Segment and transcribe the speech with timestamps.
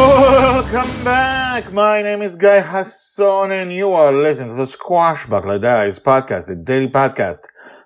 [0.00, 1.74] Welcome back.
[1.74, 6.56] My name is Guy Hasson, and you are listening to the Squashbuckler Diaries podcast, the
[6.56, 7.40] daily podcast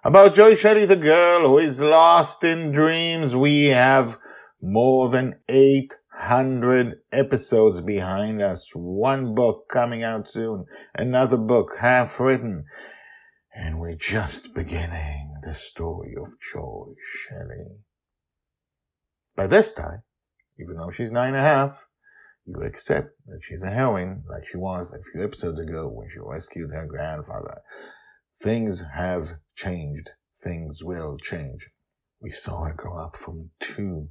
[0.04, 3.34] about Joy Shelley, the girl who is lost in dreams.
[3.34, 4.16] We have
[4.62, 12.66] more than 800 episodes behind us, one book coming out soon, another book half written,
[13.52, 16.92] and we're just beginning the story of Joy
[17.26, 17.80] Shelley.
[19.34, 20.02] By this time,
[20.60, 21.80] even though she's nine and a half,
[22.46, 26.18] you accept that she's a heroine like she was a few episodes ago when she
[26.18, 27.62] rescued her grandfather.
[28.42, 30.10] Things have changed.
[30.42, 31.70] Things will change.
[32.20, 34.08] We saw her grow up from two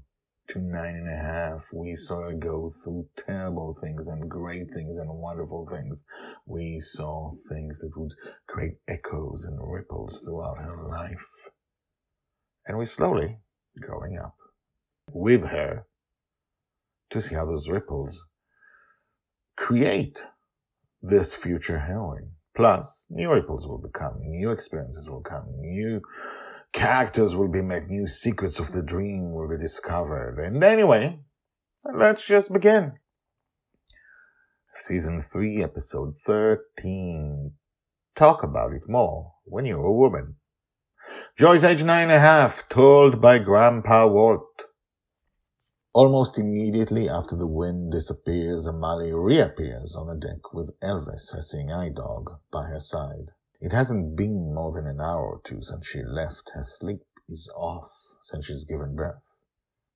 [0.50, 1.62] to nine and a half.
[1.72, 6.04] We saw her go through terrible things and great things and wonderful things.
[6.46, 8.14] We saw things that would
[8.48, 11.28] create echoes and ripples throughout her life.
[12.66, 13.40] And we slowly
[13.80, 14.36] growing up
[15.12, 15.86] with her
[17.14, 18.26] to see how those ripples
[19.56, 20.26] create
[21.02, 22.32] this future heroine.
[22.56, 26.02] Plus, new ripples will become, new experiences will come, new
[26.72, 30.40] characters will be met, new secrets of the dream will be discovered.
[30.40, 31.20] And anyway,
[31.92, 32.94] let's just begin.
[34.74, 37.52] Season 3, episode 13.
[38.16, 40.36] Talk about it more when you're a woman.
[41.38, 44.64] Joy's age nine and a half, told by Grandpa Walt.
[45.96, 51.72] Almost immediately after the wind disappears, Amali reappears on the deck with Elvis, her seeing
[51.72, 53.34] eye dog, by her side.
[53.62, 56.50] It hasn't been more than an hour or two since she left.
[56.56, 57.92] Her sleep is off
[58.24, 59.22] since she's given birth.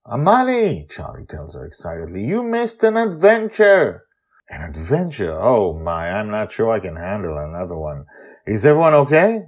[0.05, 4.03] Amali, Charlie tells her excitedly, you missed an adventure.
[4.51, 5.33] An adventure?
[5.33, 8.05] Oh my, I'm not sure I can handle another one.
[8.45, 9.47] Is everyone okay?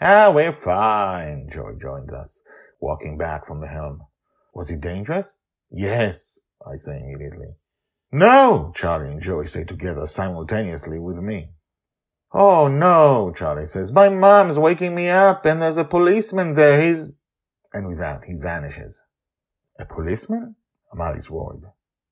[0.00, 2.44] Ah, we're fine, Joy joins us,
[2.80, 4.02] walking back from the helm.
[4.54, 5.38] Was it dangerous?
[5.70, 7.54] Yes, I say immediately.
[8.10, 11.50] No, Charlie and Joey say together simultaneously with me.
[12.32, 16.80] Oh no, Charlie says, my mom's waking me up and there's a policeman there.
[16.80, 17.12] He's,
[17.72, 19.02] and with that he vanishes.
[19.78, 20.56] A policeman?
[20.92, 21.62] Amali's worried.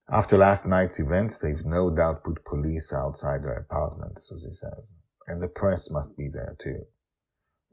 [0.08, 4.94] After last night's events, they've no doubt put police outside their apartment, Susie says.
[5.26, 6.84] And the press must be there too.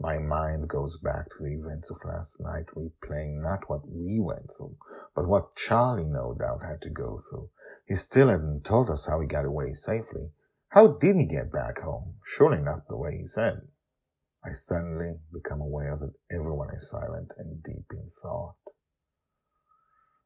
[0.03, 4.52] My mind goes back to the events of last night, replaying not what we went
[4.52, 4.75] through,
[5.16, 7.50] but what Charlie no doubt had to go through.
[7.88, 10.31] He still hadn't told us how he got away safely.
[10.68, 12.16] How did he get back home?
[12.25, 13.62] Surely not the way he said.
[14.44, 18.58] I suddenly become aware that everyone is silent and deep in thought.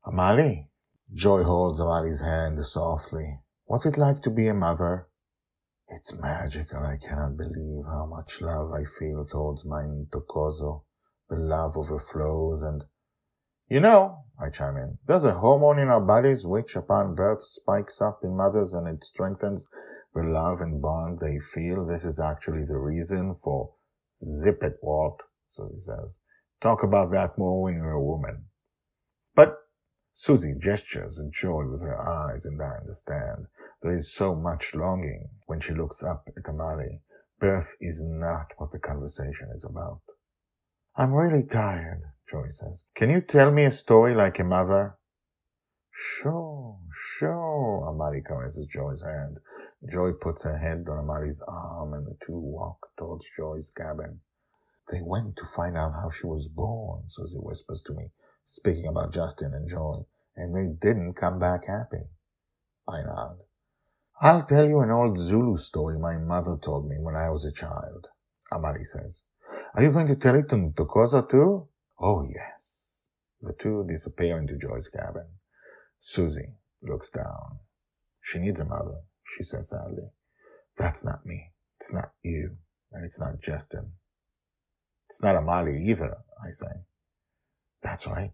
[0.08, 0.70] Amali.
[1.14, 3.42] Joy holds Amali's hand softly.
[3.66, 5.08] What's it like to be a mother?
[5.90, 6.84] It's magical.
[6.84, 10.84] I cannot believe how much love I feel towards my Ntokozo.
[11.30, 12.84] The love overflows and,
[13.70, 18.02] you know, I chime in, there's a hormone in our bodies which upon birth spikes
[18.02, 19.66] up in mothers and it strengthens
[20.14, 21.86] the love and bond they feel.
[21.86, 23.74] This is actually the reason for
[24.18, 26.20] zip it, Walt, so he says.
[26.60, 28.50] Talk about that more when you're a woman.
[29.36, 29.58] But
[30.12, 33.48] Susie gestures in joy with her eyes and I understand.
[33.82, 37.00] There is so much longing when she looks up at Amali.
[37.40, 40.02] Birth is not what the conversation is about.
[40.96, 42.86] I'm really tired, Joy says.
[42.96, 44.96] Can you tell me a story like a mother?
[45.92, 49.38] Sure, sure, Amali caresses Joy's hand.
[49.90, 54.20] Joy puts her head on Amali's arm and the two walk towards Joy's cabin.
[54.92, 58.12] They went to find out how she was born, Susie whispers to me,
[58.44, 60.06] speaking about Justin and Joy,
[60.36, 62.06] and they didn't come back happy.
[62.88, 63.38] I nod.
[64.20, 67.52] I'll tell you an old Zulu story my mother told me when I was a
[67.52, 68.08] child,
[68.52, 69.24] Amali says.
[69.76, 71.68] Are you going to tell it to Ntokozo too?
[72.00, 72.90] Oh, yes.
[73.42, 75.28] The two disappear into Joy's cabin.
[76.00, 77.60] Susie looks down.
[78.22, 80.10] She needs a mother, she says sadly.
[80.78, 81.52] That's not me.
[81.80, 82.58] It's not you.
[82.92, 83.94] And it's not Justin.
[85.10, 86.68] It's not Amali either, I say.
[87.84, 88.32] That's right.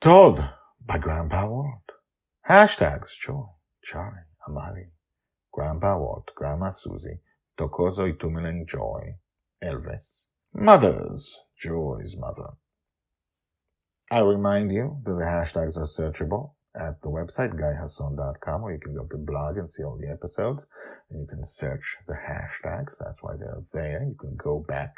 [0.00, 0.42] Told
[0.84, 1.92] by Grandpa Walt.
[2.48, 3.50] Hashtags, sure.
[3.82, 4.86] Charlie, Amali,
[5.52, 7.20] Grandpa Walt, Grandma Susie,
[7.58, 9.16] Ntokozo Itumeleng Joy,
[9.62, 10.20] Elvis.
[10.54, 12.50] Mothers, Joy's mother.
[14.10, 18.94] I remind you that the hashtags are searchable at the website guyhasson.com or you can
[18.94, 20.66] go to the blog and see all the episodes
[21.10, 22.96] and you can search the hashtags.
[22.98, 24.04] That's why they're there.
[24.06, 24.94] You can go back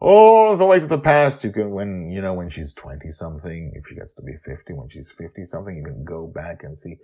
[0.00, 1.44] all the way to the past.
[1.44, 4.72] You can, when, you know, when she's 20 something, if she gets to be 50,
[4.74, 6.96] when she's 50 something, you can go back and see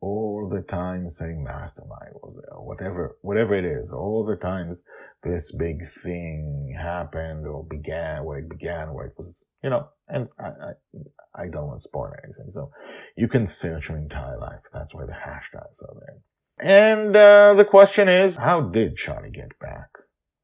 [0.00, 4.82] all the time saying mastermind or whatever, whatever it is, all the times
[5.22, 10.28] this big thing happened or began, where it began, where it was, you know, and
[10.38, 12.50] I, I, I don't want to spoil anything.
[12.50, 12.70] So
[13.16, 14.62] you can search your entire life.
[14.72, 16.18] That's why the hashtags are there.
[16.60, 19.90] And, uh, the question is, how did Charlie get back?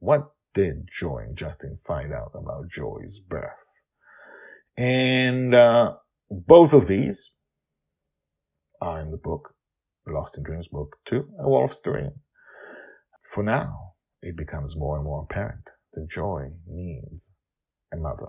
[0.00, 3.50] What did Joy and Justin find out about Joy's birth?
[4.76, 5.94] And, uh,
[6.30, 7.32] both of these,
[8.84, 9.54] are in the book,
[10.06, 12.10] Lost in Dreams Book 2, A Wolf's Dream.
[13.32, 15.64] For now, it becomes more and more apparent
[15.94, 17.22] that Joy needs
[17.90, 18.26] a mother.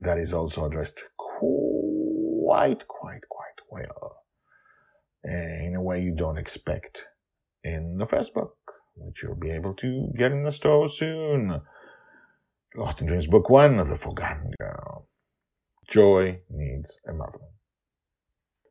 [0.00, 4.16] That is also addressed quite, quite, quite well
[5.24, 6.98] eh, in a way you don't expect
[7.62, 8.56] in the first book,
[8.96, 11.60] which you'll be able to get in the store soon.
[12.74, 15.08] Lost in Dreams Book 1, The Forgotten Girl.
[15.88, 17.43] Joy needs a mother.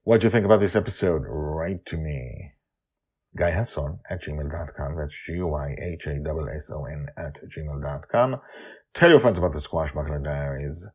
[0.03, 1.23] What do you think about this episode?
[1.25, 2.51] Write to me.
[3.39, 4.97] GuyHasson at gmail.com.
[4.97, 8.41] That's G-Y-H-A-S-S-O-N at gmail.com.
[8.93, 10.89] Tell your friends about the Squashbuckler Diaries.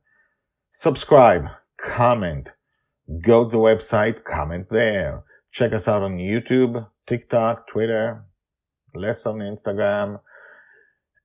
[0.70, 1.46] Subscribe,
[1.78, 2.52] comment,
[3.22, 5.24] go to the website, comment there.
[5.50, 8.24] Check us out on YouTube, TikTok, Twitter,
[8.94, 10.20] less on Instagram.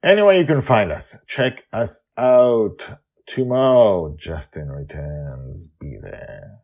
[0.01, 1.17] Anyway, you can find us.
[1.27, 2.97] Check us out.
[3.25, 5.67] Tomorrow, Justin returns.
[5.79, 6.59] Be there.